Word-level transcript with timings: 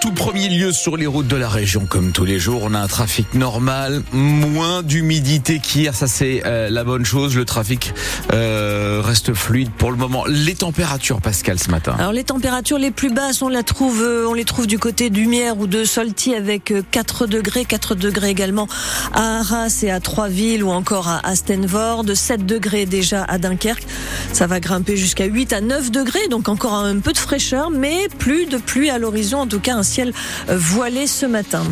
tout 0.00 0.12
premier 0.12 0.48
lieu 0.48 0.72
sur 0.72 0.96
les 0.96 1.06
routes 1.06 1.26
de 1.26 1.36
la 1.36 1.48
région, 1.48 1.84
comme 1.84 2.12
tous 2.12 2.24
les 2.24 2.38
jours, 2.38 2.62
on 2.64 2.72
a 2.72 2.78
un 2.78 2.86
trafic 2.86 3.34
normal, 3.34 4.02
moins 4.12 4.82
d'humidité 4.82 5.58
qu'hier, 5.58 5.94
ça 5.94 6.06
c'est 6.06 6.42
euh, 6.46 6.70
la 6.70 6.84
bonne 6.84 7.04
chose. 7.04 7.36
Le 7.36 7.44
trafic 7.44 7.92
euh, 8.32 9.02
reste 9.04 9.34
fluide 9.34 9.70
pour 9.70 9.90
le 9.90 9.98
moment. 9.98 10.24
Les 10.26 10.54
températures, 10.54 11.20
Pascal, 11.20 11.58
ce 11.58 11.70
matin. 11.70 11.96
Alors 11.98 12.12
les 12.12 12.24
températures 12.24 12.78
les 12.78 12.90
plus 12.90 13.12
basses, 13.12 13.42
on 13.42 13.50
la 13.50 13.62
trouve, 13.62 14.00
euh, 14.02 14.26
on 14.26 14.32
les 14.32 14.46
trouve 14.46 14.66
du 14.66 14.78
côté 14.78 15.10
d'Humière 15.10 15.58
ou 15.58 15.66
de 15.66 15.84
Solti 15.84 16.34
avec 16.34 16.72
4 16.90 17.26
degrés, 17.26 17.66
4 17.66 17.94
degrés 17.94 18.30
également 18.30 18.68
à 19.12 19.40
Arras 19.40 19.80
et 19.82 19.90
à 19.90 20.00
Troisville 20.00 20.64
ou 20.64 20.70
encore 20.70 21.08
à 21.08 21.26
Astenvord, 21.26 22.04
7 22.14 22.46
degrés 22.46 22.86
déjà 22.86 23.24
à 23.24 23.36
Dunkerque. 23.36 23.86
Ça 24.32 24.46
va 24.46 24.60
grimper 24.60 24.96
jusqu'à 24.96 25.26
8 25.26 25.52
à 25.52 25.60
9 25.60 25.90
degrés, 25.90 26.28
donc 26.30 26.48
encore 26.48 26.74
un 26.74 26.98
peu 27.00 27.12
de 27.12 27.18
fraîcheur, 27.18 27.68
mais 27.70 28.08
plus 28.18 28.46
de 28.46 28.56
pluie 28.56 28.88
à 28.88 28.98
l'horizon, 28.98 29.40
en 29.40 29.46
tout 29.46 29.60
cas 29.60 29.76
ciel 29.90 30.12
voilé 30.48 31.06
ce 31.06 31.26
matin. 31.26 31.62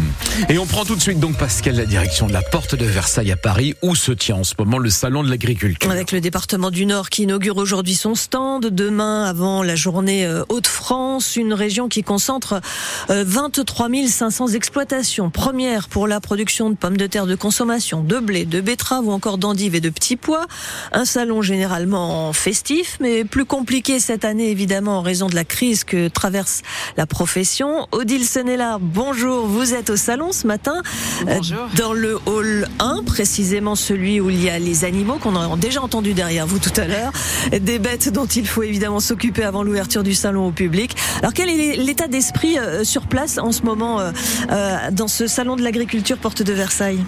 Et 0.49 0.59
on 0.59 0.67
prend 0.67 0.85
tout 0.85 0.97
de 0.97 1.01
suite 1.01 1.21
donc 1.21 1.37
Pascal 1.37 1.77
la 1.77 1.87
direction 1.87 2.27
de 2.27 2.33
la 2.33 2.43
porte 2.43 2.75
de 2.75 2.85
Versailles 2.85 3.33
à 3.33 3.37
Paris 3.37 3.75
où 3.83 3.95
se 3.95 4.13
tient 4.13 4.37
en 4.37 4.45
ce 4.45 4.55
moment 4.59 4.79
le 4.79 4.91
salon 4.91 5.23
de 5.23 5.31
l'agriculture. 5.31 5.91
Avec 5.91 6.13
le 6.13 6.21
département 6.21 6.71
du 6.71 6.87
Nord 6.87 7.11
qui 7.11 7.23
inaugure 7.23 7.57
aujourd'hui 7.57 7.95
son 7.95 8.15
stand, 8.15 8.67
demain 8.67 9.25
avant 9.25 9.63
la 9.63 9.77
journée 9.77 10.27
euh, 10.27 10.45
Hauts-de-France, 10.49 11.37
une 11.37 11.55
région 11.55 11.89
qui 11.89 12.03
concentre 12.03 12.61
23 13.09 13.89
euh, 13.89 14.07
500 14.09 14.49
exploitations. 14.49 15.31
Première 15.31 15.89
pour 15.89 16.09
la 16.09 16.21
production 16.21 16.71
de 16.71 16.77
pommes 16.77 16.97
de 16.97 17.07
terre 17.07 17.27
de 17.27 17.35
consommation, 17.35 18.03
de 18.03 18.19
blé, 18.19 18.45
de 18.45 18.61
betteraves 18.61 19.07
ou 19.07 19.13
encore 19.13 19.39
d'endives 19.39 19.75
et 19.75 19.81
de 19.81 19.91
petits 19.91 20.17
pois. 20.17 20.47
Un 20.93 21.05
salon 21.05 21.43
généralement 21.43 22.33
festif, 22.33 22.99
mais 23.01 23.25
plus 23.25 23.45
compliqué 23.45 24.01
cette 24.01 24.25
année 24.25 24.51
évidemment 24.51 24.99
en 24.99 25.03
raison 25.03 25.29
de 25.29 25.35
la 25.35 25.45
crise 25.45 25.85
que 25.85 26.09
traverse 26.09 26.63
la 26.97 27.07
profession. 27.07 27.87
Odile 28.09 28.25
Senella, 28.25 28.79
bonjour, 28.81 29.47
vous 29.47 29.75
êtes 29.75 29.91
au 29.91 29.97
salon 29.97 30.33
ce 30.33 30.47
matin. 30.47 30.81
Bonjour. 31.27 31.69
Dans 31.77 31.93
le 31.93 32.19
hall 32.25 32.67
1 32.79 33.03
précisément 33.05 33.75
celui 33.75 34.19
où 34.19 34.31
il 34.31 34.43
y 34.43 34.49
a 34.49 34.59
les 34.59 34.87
animaux 34.87 35.19
qu'on 35.19 35.37
a 35.37 35.55
déjà 35.59 35.83
entendu 35.83 36.15
derrière 36.15 36.47
vous 36.47 36.59
tout 36.59 36.73
à 36.81 36.87
l'heure, 36.87 37.13
des 37.61 37.79
bêtes 37.79 38.11
dont 38.11 38.25
il 38.25 38.49
faut 38.49 38.63
évidemment 38.63 39.01
s'occuper 39.01 39.43
avant 39.43 39.63
l'ouverture 39.63 40.03
du 40.03 40.15
salon 40.15 40.47
au 40.47 40.53
public. 40.53 40.97
Alors 41.19 41.35
quel 41.35 41.51
est 41.51 41.77
l'état 41.77 42.09
d'esprit 42.09 42.59
euh, 42.59 42.83
sur 42.83 43.09
place 43.09 43.37
en 43.37 43.53
ce 43.53 43.61
moment 43.61 44.01
euh, 44.01 44.11
euh, 44.53 44.91
dans 44.91 45.09
ce 45.09 45.27
salon 45.27 45.57
de 45.57 45.63
l'agriculture 45.63 46.17
porte 46.17 46.43
de 46.43 46.55
Versailles? 46.55 47.05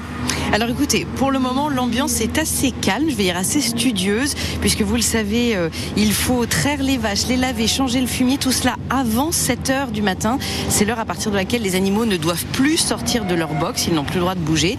Alors 0.52 0.68
écoutez, 0.68 1.06
pour 1.16 1.30
le 1.30 1.38
moment 1.38 1.68
l'ambiance 1.68 2.20
est 2.20 2.38
assez 2.38 2.72
calme, 2.72 3.08
je 3.08 3.14
vais 3.14 3.24
dire 3.24 3.36
assez 3.36 3.60
studieuse, 3.60 4.34
puisque 4.60 4.82
vous 4.82 4.96
le 4.96 5.02
savez, 5.02 5.56
il 5.96 6.12
faut 6.12 6.44
traire 6.46 6.82
les 6.82 6.96
vaches, 6.96 7.26
les 7.28 7.36
laver, 7.36 7.66
changer 7.68 8.00
le 8.00 8.06
fumier, 8.06 8.36
tout 8.36 8.52
cela 8.52 8.76
avant 8.90 9.32
7 9.32 9.70
heures 9.70 9.90
du 9.90 10.02
matin. 10.02 10.38
C'est 10.68 10.84
l'heure 10.84 10.98
à 10.98 11.04
partir 11.04 11.30
de 11.30 11.36
laquelle 11.36 11.62
les 11.62 11.76
animaux 11.76 12.04
ne 12.04 12.16
doivent 12.16 12.44
plus 12.46 12.76
sortir 12.76 13.24
de 13.24 13.34
leur 13.34 13.54
box, 13.54 13.86
ils 13.86 13.94
n'ont 13.94 14.04
plus 14.04 14.16
le 14.16 14.22
droit 14.22 14.34
de 14.34 14.40
bouger. 14.40 14.76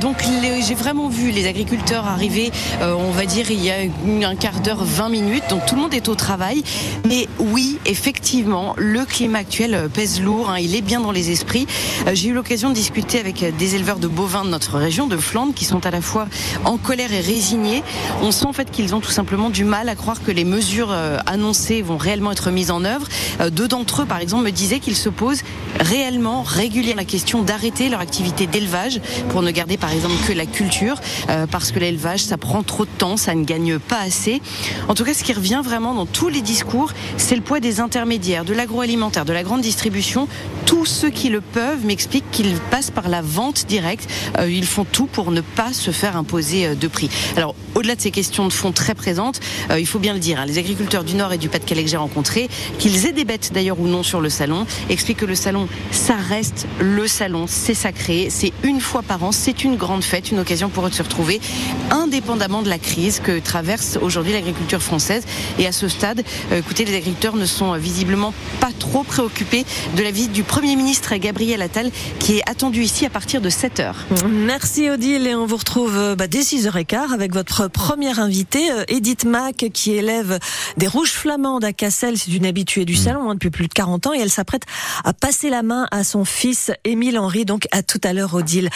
donc 0.00 0.18
j'ai 0.60 0.74
vraiment 0.74 1.08
vu 1.08 1.30
les 1.30 1.46
agriculteurs 1.46 2.06
arriver, 2.06 2.50
euh, 2.82 2.94
on 2.94 3.10
va 3.10 3.26
dire, 3.26 3.50
il 3.50 3.62
y 3.62 3.70
a 3.70 4.28
un 4.28 4.36
quart 4.36 4.60
d'heure, 4.60 4.84
20 4.84 5.08
minutes. 5.08 5.44
Donc 5.48 5.64
tout 5.66 5.74
le 5.74 5.82
monde 5.82 5.94
est 5.94 6.08
au 6.08 6.14
travail. 6.14 6.62
Mais 7.06 7.28
oui, 7.38 7.78
effectivement, 7.86 8.74
le 8.76 9.04
climat 9.04 9.38
actuel 9.38 9.74
euh, 9.74 9.88
pèse 9.88 10.20
lourd. 10.20 10.50
Hein. 10.50 10.58
il 10.58 10.74
est 10.74 10.82
bien 10.82 11.00
dans 11.00 11.12
les 11.12 11.30
esprits. 11.30 11.66
Euh, 12.06 12.10
j'ai 12.14 12.28
eu 12.28 12.32
l'occasion 12.32 12.68
de 12.70 12.74
discuter 12.74 13.18
avec 13.18 13.44
des 13.56 13.74
éleveurs 13.74 13.98
de 13.98 14.08
bovins 14.08 14.44
de 14.44 14.50
notre 14.50 14.76
région, 14.76 14.89
de 14.90 15.16
Flandre, 15.16 15.54
qui 15.54 15.64
sont 15.64 15.86
à 15.86 15.90
la 15.90 16.00
fois 16.00 16.26
en 16.64 16.76
colère 16.76 17.12
et 17.12 17.20
résignés. 17.20 17.82
On 18.22 18.32
sent 18.32 18.46
en 18.46 18.52
fait 18.52 18.70
qu'ils 18.70 18.94
ont 18.94 19.00
tout 19.00 19.10
simplement 19.10 19.48
du 19.48 19.64
mal 19.64 19.88
à 19.88 19.94
croire 19.94 20.22
que 20.22 20.32
les 20.32 20.44
mesures 20.44 20.92
annoncées 21.26 21.82
vont 21.82 21.96
réellement 21.96 22.32
être 22.32 22.50
mises 22.50 22.70
en 22.70 22.84
œuvre. 22.84 23.06
Deux 23.50 23.68
d'entre 23.68 24.02
eux, 24.02 24.06
par 24.06 24.18
exemple, 24.18 24.44
me 24.44 24.50
disaient 24.50 24.80
qu'ils 24.80 24.96
se 24.96 25.08
posent 25.08 25.42
réellement, 25.78 26.42
régulièrement 26.42 26.80
la 26.96 27.04
question 27.04 27.42
d'arrêter 27.42 27.88
leur 27.88 28.00
activité 28.00 28.46
d'élevage 28.46 29.00
pour 29.28 29.42
ne 29.42 29.50
garder 29.50 29.76
par 29.76 29.92
exemple 29.92 30.14
que 30.26 30.32
la 30.32 30.46
culture 30.46 30.96
euh, 31.28 31.46
parce 31.46 31.72
que 31.72 31.78
l'élevage, 31.78 32.20
ça 32.20 32.36
prend 32.36 32.62
trop 32.62 32.84
de 32.84 32.90
temps, 32.90 33.16
ça 33.16 33.34
ne 33.34 33.44
gagne 33.44 33.78
pas 33.78 33.98
assez. 33.98 34.40
En 34.88 34.94
tout 34.94 35.04
cas, 35.04 35.14
ce 35.14 35.22
qui 35.22 35.32
revient 35.32 35.60
vraiment 35.62 35.94
dans 35.94 36.06
tous 36.06 36.28
les 36.28 36.40
discours, 36.40 36.92
c'est 37.16 37.36
le 37.36 37.42
poids 37.42 37.60
des 37.60 37.80
intermédiaires, 37.80 38.44
de 38.44 38.54
l'agroalimentaire, 38.54 39.24
de 39.24 39.32
la 39.32 39.42
grande 39.42 39.60
distribution. 39.60 40.28
Tous 40.66 40.86
ceux 40.86 41.10
qui 41.10 41.28
le 41.28 41.40
peuvent 41.40 41.84
m'expliquent 41.84 42.30
qu'ils 42.30 42.54
passent 42.70 42.90
par 42.90 43.08
la 43.08 43.22
vente 43.22 43.66
directe. 43.66 44.08
Euh, 44.38 44.50
ils 44.50 44.66
font 44.66 44.79
tout 44.84 45.06
pour 45.06 45.30
ne 45.30 45.40
pas 45.40 45.72
se 45.72 45.90
faire 45.90 46.16
imposer 46.16 46.66
euh, 46.66 46.74
de 46.74 46.88
prix. 46.88 47.08
Alors, 47.36 47.54
au-delà 47.74 47.94
de 47.94 48.00
ces 48.00 48.10
questions 48.10 48.46
de 48.46 48.52
fond 48.52 48.72
très 48.72 48.94
présentes, 48.94 49.40
il 49.78 49.86
faut 49.86 50.00
bien 50.00 50.12
le 50.12 50.18
dire, 50.18 50.40
hein, 50.40 50.44
les 50.44 50.58
agriculteurs 50.58 51.04
du 51.04 51.14
Nord 51.14 51.32
et 51.32 51.38
du 51.38 51.48
Pas-de-Calais 51.48 51.84
que 51.84 51.88
j'ai 51.88 51.96
rencontrés, 51.96 52.48
qu'ils 52.78 53.06
aient 53.06 53.12
des 53.12 53.24
bêtes 53.24 53.52
d'ailleurs 53.54 53.78
ou 53.78 53.86
non 53.86 54.02
sur 54.02 54.20
le 54.20 54.28
salon, 54.28 54.66
expliquent 54.88 55.18
que 55.18 55.24
le 55.24 55.36
salon, 55.36 55.68
ça 55.92 56.16
reste 56.16 56.66
le 56.80 57.06
salon, 57.06 57.46
c'est 57.46 57.74
sacré, 57.74 58.28
c'est 58.28 58.52
une 58.64 58.80
fois 58.80 59.02
par 59.02 59.22
an, 59.22 59.30
c'est 59.30 59.62
une 59.62 59.76
grande 59.76 60.02
fête, 60.02 60.32
une 60.32 60.40
occasion 60.40 60.68
pour 60.68 60.80
de 60.88 60.94
se 60.94 61.02
retrouver, 61.02 61.40
indépendamment 61.90 62.62
de 62.62 62.68
la 62.68 62.78
crise 62.78 63.20
que 63.20 63.38
traverse 63.38 63.98
aujourd'hui 64.00 64.32
l'agriculture 64.32 64.82
française. 64.82 65.24
Et 65.58 65.66
à 65.66 65.72
ce 65.72 65.88
stade, 65.88 66.22
euh, 66.52 66.58
écoutez, 66.58 66.84
les 66.84 66.94
agriculteurs 66.94 67.36
ne 67.36 67.46
sont 67.46 67.74
euh, 67.74 67.78
visiblement 67.78 68.32
pas 68.60 68.70
trop 68.78 69.02
préoccupés 69.02 69.64
de 69.96 70.02
la 70.02 70.10
visite 70.10 70.32
du 70.32 70.42
Premier 70.42 70.76
ministre 70.76 71.14
Gabriel 71.16 71.62
Attal 71.62 71.90
qui 72.18 72.38
est 72.38 72.48
attendu 72.48 72.82
ici 72.82 73.04
à 73.04 73.10
partir 73.10 73.40
de 73.40 73.50
7 73.50 73.80
h 73.80 74.26
Merci 74.28 74.69
Odile 74.78 75.26
et 75.26 75.34
on 75.34 75.46
vous 75.46 75.56
retrouve 75.56 75.96
euh, 75.96 76.14
bah, 76.14 76.28
dès 76.28 76.42
6h15 76.42 77.12
avec 77.12 77.34
votre 77.34 77.66
première 77.66 78.20
invitée, 78.20 78.70
Edith 78.86 79.24
Mack, 79.24 79.66
qui 79.74 79.92
élève 79.92 80.38
des 80.76 80.86
rouges 80.86 81.10
flamandes 81.10 81.64
à 81.64 81.72
Cassel. 81.72 82.16
C'est 82.16 82.30
une 82.30 82.46
habituée 82.46 82.84
du 82.84 82.94
salon 82.94 83.28
hein, 83.28 83.34
depuis 83.34 83.50
plus 83.50 83.66
de 83.66 83.72
40 83.72 84.06
ans 84.06 84.14
et 84.14 84.20
elle 84.20 84.30
s'apprête 84.30 84.62
à 85.04 85.12
passer 85.12 85.50
la 85.50 85.62
main 85.62 85.88
à 85.90 86.04
son 86.04 86.24
fils 86.24 86.70
Émile 86.84 87.18
Henry. 87.18 87.44
Donc 87.44 87.66
à 87.72 87.82
tout 87.82 88.00
à 88.04 88.12
l'heure 88.12 88.34
Odile 88.34 88.70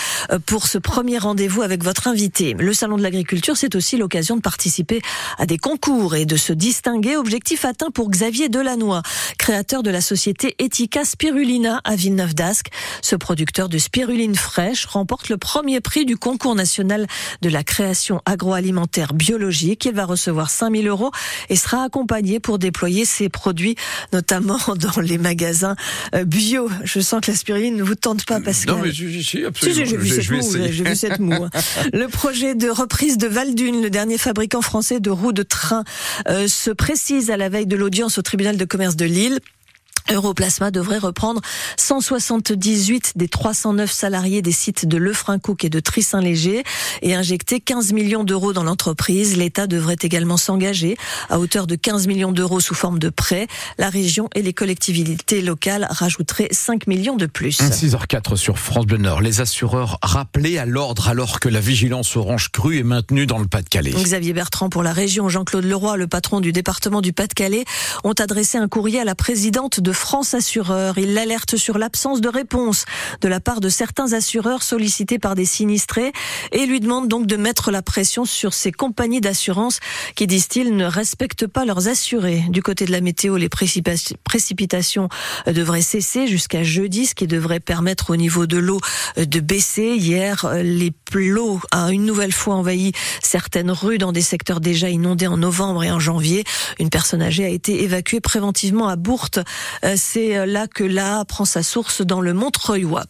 pour 0.47 0.66
ce 0.66 0.78
premier 0.78 1.19
rendez-vous 1.19 1.62
avec 1.62 1.84
votre 1.84 2.09
invité. 2.09 2.56
Le 2.59 2.72
salon 2.72 2.97
de 2.97 3.03
l'agriculture, 3.03 3.56
c'est 3.56 3.77
aussi 3.77 3.97
l'occasion 3.97 4.37
de 4.37 4.43
participer 4.43 5.00
à 5.38 5.47
des 5.47 5.59
concours 5.59 6.16
et 6.16 6.27
de 6.27 6.37
se 6.37 6.53
distinguer. 6.53 7.16
Objectif 7.16 7.65
atteint 7.65 7.91
pour 7.93 8.10
Xavier 8.10 8.49
Delannoy, 8.49 9.00
créateur 9.38 9.84
de 9.84 9.91
la 9.91 10.00
société 10.00 10.56
Etika 10.59 11.04
Spirulina 11.04 11.81
à 11.84 11.94
Villeneuve 11.94 12.34
d'Ascq. 12.34 12.66
Ce 13.00 13.15
producteur 13.15 13.69
de 13.69 13.78
spiruline 13.78 14.34
fraîche 14.34 14.87
remporte 14.87 15.28
le 15.28 15.37
premier 15.37 15.81
prix 15.84 16.05
du 16.05 16.17
concours 16.17 16.56
national 16.56 17.06
de 17.43 17.49
la 17.49 17.62
création 17.62 18.21
agroalimentaire 18.25 19.15
biologique. 19.15 19.84
Il 19.84 19.95
va 19.95 20.05
recevoir 20.05 20.50
5000 20.50 20.89
euros 20.89 21.12
et 21.49 21.55
sera 21.55 21.84
accompagné 21.84 22.41
pour 22.41 22.59
déployer 22.59 23.05
ses 23.05 23.28
produits, 23.28 23.77
notamment 24.12 24.59
dans 24.77 25.00
les 25.00 25.19
magasins 25.19 25.77
euh, 26.17 26.25
bio. 26.25 26.69
Je 26.83 26.99
sens 26.99 27.21
que 27.21 27.31
la 27.31 27.37
spiruline 27.37 27.77
ne 27.77 27.84
vous 27.84 27.95
tente 27.95 28.25
pas, 28.25 28.41
Pascal. 28.41 28.75
Non, 28.75 28.83
mais 28.83 28.91
je, 28.93 29.06
je, 29.06 29.47
absolument. 29.47 29.84
j'ai 29.84 29.97
vu, 29.97 30.83
vu, 30.84 30.97
cette 30.97 31.21
moue. 31.21 31.47
Le 31.93 32.06
projet 32.09 32.56
de 32.56 32.69
reprise 32.69 33.19
de 33.19 33.28
Valdune, 33.28 33.83
le 33.83 33.91
dernier 33.91 34.19
fabricant 34.19 34.62
français 34.62 34.99
de 34.99 35.11
roues 35.11 35.33
de 35.33 35.43
train, 35.43 35.84
euh, 36.28 36.49
se 36.49 36.71
précise 36.71 37.31
à 37.31 37.37
la 37.37 37.49
veille 37.49 37.66
de 37.66 37.77
l'audience 37.77 38.19
au 38.19 38.22
tribunal 38.22 38.56
de 38.56 38.65
commerce 38.65 38.97
de 38.97 39.05
Lille. 39.05 39.39
Europlasma 40.12 40.70
devrait 40.70 40.98
reprendre 40.98 41.41
178 41.78 43.12
des 43.16 43.28
309 43.28 43.91
salariés 43.91 44.42
des 44.42 44.53
sites 44.53 44.87
de 44.87 44.98
Lefrancouc 44.98 45.65
et 45.65 45.70
de 45.70 45.81
Trissin-Léger 45.81 46.62
et 47.03 47.15
injecter 47.15 47.60
15 47.60 47.92
millions 47.92 48.25
d'euros 48.25 48.53
dans 48.53 48.65
l'entreprise. 48.65 49.37
L'État 49.37 49.66
devrait 49.66 49.97
également 50.03 50.37
s'engager 50.37 50.97
à 51.31 51.38
hauteur 51.38 51.66
de 51.66 51.75
15 51.75 52.06
millions 52.06 52.32
d'euros 52.32 52.60
sous 52.60 52.75
forme 52.75 52.98
de 52.98 53.09
prêts. 53.09 53.47
La 53.78 53.88
région 53.88 54.28
et 54.34 54.42
les 54.42 54.53
collectivités 54.53 55.41
locales 55.41 55.87
rajouteraient 55.88 56.48
5 56.50 56.86
millions 56.86 57.16
de 57.16 57.26
plus. 57.26 57.60
6h04 57.60 58.36
sur 58.36 58.59
France 58.59 58.86
Bleu 58.86 58.98
Nord. 58.98 59.22
Les 59.22 59.41
assureurs 59.41 59.98
rappelés 60.03 60.59
à 60.59 60.66
l'ordre 60.66 61.09
alors 61.09 61.41
que 61.41 61.48
la 61.48 61.60
vigilance 61.60 62.15
orange 62.16 62.50
crue 62.50 62.78
est 62.78 62.84
maintenue 62.84 63.26
dans 63.26 63.38
le 63.38 63.47
Pas-de-Calais. 63.47 63.92
Xavier 63.92 64.34
Bertrand 64.34 64.69
pour 64.69 64.82
la 64.82 64.92
région, 64.92 65.31
Jean-Claude 65.31 65.65
Leroy, 65.65 65.97
le 65.97 66.06
patron 66.06 66.41
du 66.41 66.53
département 66.53 67.00
du 67.00 67.15
Pas-de-Calais, 67.15 67.65
ont 68.04 68.12
adressé 68.12 68.59
un 68.59 68.68
courrier 68.68 69.00
à 69.00 69.04
la 69.04 69.15
présidente 69.15 69.80
de 69.80 69.94
France 69.95 70.35
Assureur. 70.35 70.99
Il 70.99 71.15
l'alerte 71.15 71.57
sur 71.57 71.79
l'absence 71.79 72.21
de 72.21 72.29
réponse 72.29 72.85
de 73.21 73.29
la 73.29 73.41
part 73.41 73.61
de 73.61 73.69
certains 73.69 74.13
assureurs 74.13 74.63
sollicités 74.63 75.19
par 75.19 75.35
des 75.35 75.45
sinistrés 75.45 76.13
et 76.53 76.67
lui 76.67 76.81
demande 76.81 77.09
donc 77.09 77.27
de 77.27 77.37
mettre 77.37 77.71
la 77.71 77.83
pression 77.83 78.25
sur 78.25 78.53
ces 78.53 78.73
compagnies 78.73 79.21
d'assurance 79.21 79.81
qui, 80.15 80.27
disent-ils, 80.27 80.77
ne 80.77 80.85
respectent 80.85 81.47
pas 81.47 81.65
leurs 81.65 81.89
assurés. 81.89 82.45
Du 82.49 82.63
côté 82.63 82.85
de 82.85 82.93
la 82.93 83.01
météo, 83.01 83.37
les 83.37 83.49
précipitations 83.49 85.09
devraient 85.47 85.83
cesser 85.83 86.27
jusqu'à 86.27 86.63
jeudi, 86.63 87.07
ce 87.07 87.15
qui 87.15 87.27
devrait 87.27 87.61
permettre 87.61 88.11
au 88.11 88.17
niveau 88.17 88.47
de 88.47 88.59
l'eau 88.59 88.81
de 89.17 89.41
baisser. 89.41 89.95
Hier, 89.97 90.47
les 90.63 90.91
l'eau 91.19 91.61
a 91.71 91.91
une 91.93 92.05
nouvelle 92.05 92.33
fois 92.33 92.55
envahi 92.55 92.93
certaines 93.22 93.71
rues 93.71 93.99
dans 93.99 94.13
des 94.13 94.22
secteurs 94.22 94.61
déjà 94.61 94.89
inondés 94.89 95.27
en 95.27 95.37
novembre 95.37 95.84
et 95.84 95.91
en 95.91 96.01
janvier. 96.01 96.45
Une 96.78 96.91
personne 96.91 97.22
âgée 97.22 97.45
a 97.45 97.49
été 97.49 97.83
évacuée 97.83 98.21
préventivement 98.21 98.89
à 98.89 98.97
Bourte. 98.97 99.39
Euh, 99.84 99.95
c'est 99.97 100.47
là 100.47 100.66
que 100.66 100.84
l'A 100.84 101.25
prend 101.25 101.45
sa 101.45 101.63
source 101.63 102.03
dans 102.03 102.21
le 102.21 102.33
Montreuilois. 102.33 103.05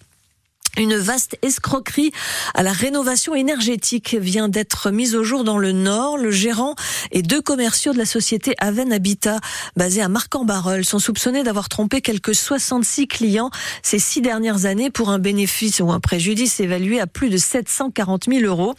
Une 0.76 0.97
vaste 0.97 1.38
escroquerie 1.43 2.11
à 2.53 2.65
la 2.65 2.73
rénovation 2.73 3.37
énergétique 3.37 4.17
vient 4.21 4.49
d'être 4.49 4.91
mise 4.91 5.15
au 5.15 5.23
jour 5.23 5.44
dans 5.44 5.56
le 5.56 5.71
Nord. 5.71 6.19
Le 6.19 6.32
gérant 6.32 6.75
et 7.12 7.23
deux 7.23 7.41
commerciaux 7.41 7.93
de 7.93 7.99
la 7.99 8.05
société 8.05 8.56
Aven 8.59 8.93
Habitat, 8.93 9.38
basée 9.76 10.03
à 10.03 10.09
Marc-en-Barœul, 10.09 10.85
sont 10.85 10.99
soupçonnés 10.99 11.44
d'avoir 11.44 11.69
trompé 11.69 12.00
quelques 12.00 12.35
66 12.35 13.06
clients 13.06 13.50
ces 13.82 14.00
six 14.00 14.21
dernières 14.21 14.65
années 14.65 14.91
pour 14.91 15.11
un 15.11 15.21
bénéfice 15.21 15.79
ou 15.79 15.93
un 15.93 16.00
préjudice 16.00 16.59
évalué 16.59 16.99
à 16.99 17.06
plus 17.06 17.31
de 17.31 17.37
740 17.37 18.25
000 18.29 18.44
euros. 18.44 18.75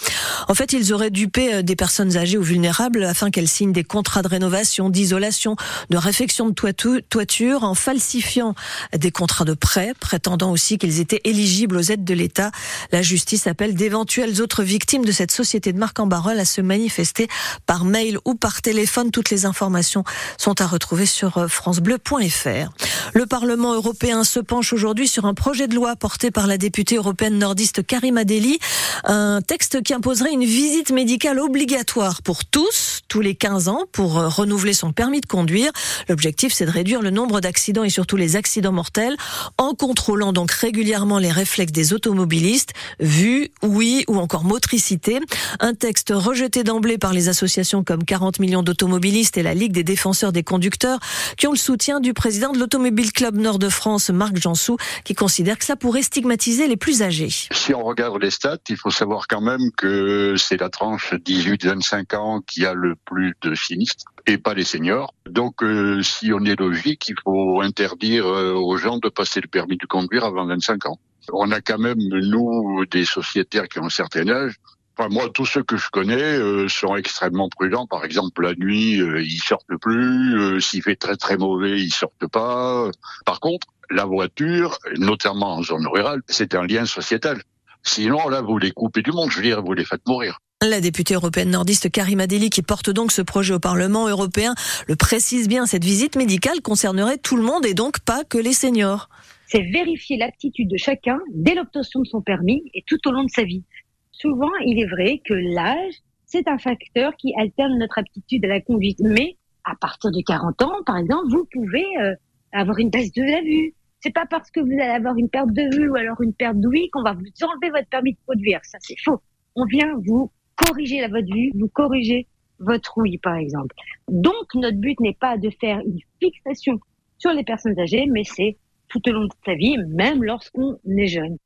En 0.49 0.53
fait, 0.53 0.73
ils 0.73 0.91
auraient 0.91 1.11
dupé 1.11 1.53
euh, 1.53 1.61
des 1.61 1.77
personnes 1.77 2.17
âgées 2.17 2.37
ou 2.37 2.43
vulnérables 2.43 3.05
afin 3.05 3.31
qu'elles 3.31 3.47
signent 3.47 3.71
des 3.71 3.85
contrats 3.85 4.21
de 4.21 4.27
rénovation, 4.27 4.89
d'isolation, 4.89 5.55
de 5.89 5.97
réfection 5.97 6.49
de 6.49 6.99
toiture 6.99 7.63
en 7.63 7.73
falsifiant 7.73 8.53
des 8.93 9.11
contrats 9.11 9.45
de 9.45 9.53
prêt, 9.53 9.93
prétendant 9.97 10.51
aussi 10.51 10.77
qu'ils 10.77 10.99
étaient 10.99 11.21
éligibles 11.23 11.77
aux 11.77 11.84
aides 11.91 12.03
de 12.03 12.13
l'État. 12.13 12.51
La 12.91 13.01
justice 13.01 13.47
appelle 13.47 13.75
d'éventuelles 13.75 14.41
autres 14.41 14.63
victimes 14.63 15.05
de 15.05 15.11
cette 15.11 15.31
société 15.31 15.73
de 15.73 15.79
marc 15.79 15.99
en 15.99 16.07
barol 16.07 16.39
à 16.39 16.45
se 16.45 16.61
manifester 16.61 17.27
par 17.65 17.85
mail 17.85 18.17
ou 18.25 18.35
par 18.35 18.61
téléphone. 18.61 19.11
Toutes 19.11 19.29
les 19.29 19.45
informations 19.45 20.03
sont 20.37 20.59
à 20.61 20.67
retrouver 20.67 21.05
sur 21.05 21.37
euh, 21.37 21.47
francebleu.fr. 21.47 22.71
Le 23.13 23.25
Parlement 23.25 23.73
européen 23.73 24.23
se 24.23 24.39
penche 24.39 24.73
aujourd'hui 24.73 25.07
sur 25.07 25.25
un 25.25 25.33
projet 25.33 25.67
de 25.67 25.75
loi 25.75 25.95
porté 25.95 26.31
par 26.31 26.47
la 26.47 26.57
députée 26.57 26.95
européenne 26.95 27.37
nordiste 27.37 27.85
Karima 27.85 28.23
Deli, 28.23 28.59
un 29.03 29.41
texte 29.41 29.81
qui 29.83 29.93
imposerait 29.93 30.33
une 30.33 30.45
visite 30.45 30.91
médicale 30.91 31.39
obligatoire 31.39 32.21
pour 32.21 32.45
tous, 32.45 32.94
tous 33.07 33.21
les 33.21 33.35
15 33.35 33.67
ans, 33.67 33.83
pour 33.91 34.17
euh, 34.17 34.27
renouveler 34.27 34.73
son 34.73 34.91
permis 34.91 35.21
de 35.21 35.25
conduire. 35.25 35.71
L'objectif, 36.09 36.53
c'est 36.53 36.65
de 36.65 36.71
réduire 36.71 37.01
le 37.01 37.09
nombre 37.09 37.41
d'accidents 37.41 37.83
et 37.83 37.89
surtout 37.89 38.17
les 38.17 38.35
accidents 38.35 38.71
mortels 38.71 39.15
en 39.57 39.73
contrôlant 39.73 40.33
donc 40.33 40.51
régulièrement 40.51 41.19
les 41.19 41.31
réflexes 41.31 41.71
des 41.71 41.93
automobilistes, 41.93 42.73
vue, 42.99 43.49
oui 43.61 44.03
ou 44.07 44.17
encore 44.17 44.43
motricité. 44.43 45.19
Un 45.59 45.73
texte 45.73 46.11
rejeté 46.15 46.63
d'emblée 46.63 46.97
par 46.97 47.13
les 47.13 47.29
associations 47.29 47.83
comme 47.83 48.03
40 48.03 48.39
millions 48.39 48.63
d'automobilistes 48.63 49.37
et 49.37 49.43
la 49.43 49.53
Ligue 49.53 49.71
des 49.71 49.83
défenseurs 49.83 50.31
des 50.31 50.43
conducteurs 50.43 50.99
qui 51.37 51.47
ont 51.47 51.51
le 51.51 51.57
soutien 51.57 51.99
du 51.99 52.13
président 52.13 52.51
de 52.51 52.59
l'Automobile 52.59 53.11
Club 53.11 53.35
Nord 53.35 53.59
de 53.59 53.69
France, 53.69 54.09
Marc 54.09 54.37
Jansou, 54.37 54.77
qui 55.03 55.13
considère 55.13 55.57
que 55.57 55.65
ça 55.65 55.75
pourrait 55.75 56.01
stigmatiser 56.01 56.67
les 56.67 56.77
plus 56.77 57.01
âgés. 57.01 57.29
Si 57.51 57.73
on 57.73 57.83
regarde 57.83 58.21
les 58.21 58.31
stats, 58.31 58.57
il 58.69 58.77
faut 58.77 58.91
savoir 58.91 59.27
quand 59.27 59.41
même 59.41 59.71
que 59.77 60.35
c'est 60.37 60.57
la 60.57 60.69
tranche 60.69 61.13
18-25 61.13 62.15
ans 62.15 62.41
qui 62.45 62.65
a 62.65 62.73
le 62.73 62.94
plus 63.05 63.33
de 63.41 63.55
sinistres 63.55 64.05
et 64.27 64.37
pas 64.37 64.53
les 64.53 64.63
seniors. 64.63 65.13
Donc, 65.29 65.61
euh, 65.63 66.01
si 66.01 66.31
on 66.33 66.43
est 66.45 66.59
logique, 66.59 67.07
il 67.09 67.15
faut 67.23 67.61
interdire 67.61 68.25
euh, 68.25 68.53
aux 68.53 68.77
gens 68.77 68.97
de 68.97 69.09
passer 69.09 69.41
le 69.41 69.47
permis 69.47 69.77
de 69.77 69.85
conduire 69.85 70.25
avant 70.25 70.45
25 70.45 70.85
ans. 70.87 70.99
On 71.33 71.51
a 71.51 71.61
quand 71.61 71.79
même, 71.79 71.97
nous, 71.97 72.85
des 72.85 73.05
sociétaires 73.05 73.67
qui 73.67 73.79
ont 73.79 73.85
un 73.85 73.89
certain 73.89 74.27
âge. 74.29 74.55
Enfin, 74.97 75.09
moi, 75.09 75.29
tous 75.33 75.45
ceux 75.45 75.63
que 75.63 75.75
je 75.75 75.89
connais 75.89 76.37
euh, 76.37 76.69
sont 76.69 76.95
extrêmement 76.95 77.49
prudents. 77.49 77.85
Par 77.85 78.05
exemple, 78.05 78.43
la 78.43 78.53
nuit, 78.55 79.01
euh, 79.01 79.21
ils 79.21 79.41
sortent 79.41 79.75
plus. 79.81 80.39
Euh, 80.39 80.59
s'il 80.61 80.83
fait 80.83 80.95
très 80.95 81.17
très 81.17 81.35
mauvais, 81.35 81.81
ils 81.81 81.93
sortent 81.93 82.27
pas. 82.31 82.89
Par 83.25 83.41
contre, 83.41 83.67
la 83.89 84.05
voiture, 84.05 84.77
notamment 84.97 85.55
en 85.55 85.63
zone 85.63 85.85
rurale, 85.85 86.21
c'est 86.27 86.55
un 86.55 86.65
lien 86.65 86.85
sociétal. 86.85 87.41
Sinon, 87.83 88.29
là, 88.29 88.41
vous 88.41 88.57
les 88.57 88.71
coupez 88.71 89.01
du 89.01 89.11
monde. 89.11 89.31
Je 89.31 89.37
veux 89.37 89.43
dire, 89.43 89.61
vous 89.61 89.73
les 89.73 89.85
faites 89.85 90.07
mourir. 90.07 90.39
La 90.61 90.81
députée 90.81 91.13
européenne 91.15 91.51
nordiste 91.51 91.91
Karima 91.91 92.27
Deli, 92.27 92.49
qui 92.49 92.61
porte 92.61 92.89
donc 92.89 93.11
ce 93.11 93.21
projet 93.21 93.53
au 93.53 93.59
Parlement 93.59 94.07
européen, 94.07 94.55
le 94.87 94.95
précise 94.95 95.47
bien, 95.47 95.65
cette 95.65 95.83
visite 95.83 96.15
médicale 96.15 96.61
concernerait 96.61 97.17
tout 97.17 97.35
le 97.35 97.43
monde 97.43 97.65
et 97.65 97.73
donc 97.73 97.99
pas 97.99 98.23
que 98.23 98.37
les 98.37 98.53
seniors 98.53 99.09
c'est 99.47 99.61
vérifier 99.61 100.17
l'aptitude 100.17 100.69
de 100.69 100.77
chacun 100.77 101.19
dès 101.33 101.55
l'obtention 101.55 102.01
de 102.01 102.07
son 102.07 102.21
permis 102.21 102.63
et 102.73 102.83
tout 102.87 102.97
au 103.07 103.11
long 103.11 103.23
de 103.23 103.29
sa 103.29 103.43
vie. 103.43 103.63
Souvent, 104.11 104.51
il 104.65 104.79
est 104.79 104.87
vrai 104.87 105.21
que 105.23 105.33
l'âge, 105.33 105.93
c'est 106.25 106.47
un 106.47 106.57
facteur 106.57 107.15
qui 107.15 107.33
alterne 107.37 107.77
notre 107.77 107.99
aptitude 107.99 108.43
à 108.45 108.47
la 108.47 108.61
conduite. 108.61 108.99
Mais 109.01 109.37
à 109.63 109.75
partir 109.75 110.11
de 110.11 110.21
40 110.21 110.61
ans, 110.63 110.83
par 110.85 110.97
exemple, 110.97 111.27
vous 111.29 111.47
pouvez 111.51 111.85
euh, 112.01 112.15
avoir 112.51 112.79
une 112.79 112.89
baisse 112.89 113.11
de 113.11 113.23
la 113.23 113.41
vue. 113.41 113.73
C'est 113.99 114.13
pas 114.13 114.25
parce 114.25 114.51
que 114.51 114.59
vous 114.59 114.71
allez 114.71 114.91
avoir 114.91 115.15
une 115.17 115.29
perte 115.29 115.51
de 115.51 115.75
vue 115.75 115.89
ou 115.89 115.95
alors 115.95 116.21
une 116.21 116.33
perte 116.33 116.57
d'ouïe 116.59 116.89
qu'on 116.91 117.03
va 117.03 117.13
vous 117.13 117.25
enlever 117.41 117.69
votre 117.71 117.87
permis 117.89 118.13
de 118.13 118.19
conduire. 118.25 118.59
Ça, 118.63 118.77
c'est 118.81 118.99
faux. 119.03 119.21
On 119.55 119.65
vient 119.65 119.93
vous 120.05 120.31
corriger 120.65 121.01
la 121.01 121.07
votre 121.07 121.31
vue, 121.31 121.51
vous 121.55 121.67
corriger 121.67 122.27
votre 122.59 122.97
ouïe, 122.97 123.17
par 123.17 123.35
exemple. 123.35 123.75
Donc, 124.09 124.53
notre 124.55 124.77
but 124.77 124.99
n'est 124.99 125.17
pas 125.19 125.37
de 125.37 125.49
faire 125.49 125.79
une 125.79 125.99
fixation 126.21 126.79
sur 127.17 127.31
les 127.31 127.43
personnes 127.43 127.79
âgées, 127.79 128.05
mais 128.07 128.23
c'est 128.23 128.57
tout 128.87 129.01
au 129.09 129.11
long 129.11 129.25
de 129.25 129.33
sa 129.45 129.55
vie, 129.55 129.77
même 129.87 130.23
lorsqu'on 130.23 130.77
est 130.87 131.07
jeune. 131.07 131.37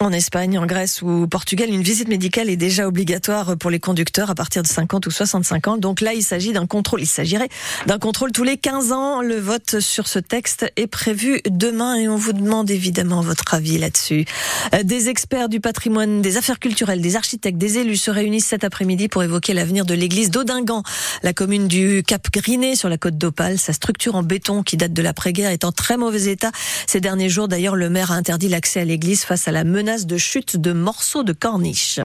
En 0.00 0.12
Espagne, 0.12 0.56
en 0.60 0.64
Grèce 0.64 1.02
ou 1.02 1.08
au 1.08 1.26
Portugal, 1.26 1.70
une 1.70 1.82
visite 1.82 2.06
médicale 2.06 2.48
est 2.48 2.56
déjà 2.56 2.86
obligatoire 2.86 3.56
pour 3.56 3.68
les 3.68 3.80
conducteurs 3.80 4.30
à 4.30 4.36
partir 4.36 4.62
de 4.62 4.68
50 4.68 5.04
ou 5.08 5.10
65 5.10 5.66
ans. 5.66 5.76
Donc 5.76 6.00
là, 6.00 6.14
il 6.14 6.22
s'agit 6.22 6.52
d'un 6.52 6.66
contrôle. 6.66 7.00
Il 7.00 7.06
s'agirait 7.06 7.48
d'un 7.86 7.98
contrôle 7.98 8.30
tous 8.30 8.44
les 8.44 8.58
15 8.58 8.92
ans. 8.92 9.22
Le 9.22 9.40
vote 9.40 9.80
sur 9.80 10.06
ce 10.06 10.20
texte 10.20 10.72
est 10.76 10.86
prévu 10.86 11.40
demain 11.50 11.96
et 11.96 12.08
on 12.08 12.14
vous 12.14 12.32
demande 12.32 12.70
évidemment 12.70 13.22
votre 13.22 13.54
avis 13.54 13.76
là-dessus. 13.76 14.24
Euh, 14.72 14.84
des 14.84 15.08
experts 15.08 15.48
du 15.48 15.58
patrimoine, 15.58 16.22
des 16.22 16.36
affaires 16.36 16.60
culturelles, 16.60 17.00
des 17.00 17.16
architectes, 17.16 17.58
des 17.58 17.78
élus 17.78 17.96
se 17.96 18.12
réunissent 18.12 18.46
cet 18.46 18.62
après-midi 18.62 19.08
pour 19.08 19.24
évoquer 19.24 19.52
l'avenir 19.52 19.84
de 19.84 19.94
l'église 19.94 20.30
d'Odingan. 20.30 20.84
La 21.24 21.32
commune 21.32 21.66
du 21.66 22.04
Cap 22.06 22.30
Griné 22.32 22.76
sur 22.76 22.88
la 22.88 22.98
côte 22.98 23.18
d'Opale, 23.18 23.58
sa 23.58 23.72
structure 23.72 24.14
en 24.14 24.22
béton 24.22 24.62
qui 24.62 24.76
date 24.76 24.92
de 24.92 25.02
l'après-guerre 25.02 25.50
est 25.50 25.64
en 25.64 25.72
très 25.72 25.96
mauvais 25.96 26.30
état. 26.30 26.52
Ces 26.86 27.00
derniers 27.00 27.28
jours, 27.28 27.48
d'ailleurs, 27.48 27.74
le 27.74 27.90
maire 27.90 28.12
a 28.12 28.14
interdit 28.14 28.48
l'accès 28.48 28.78
à 28.78 28.84
l'église 28.84 29.24
face 29.24 29.48
à 29.48 29.50
la 29.50 29.64
de 29.96 30.18
chute 30.18 30.58
de 30.58 30.72
morceaux 30.72 31.22
de 31.22 31.32
corniche. 31.32 31.96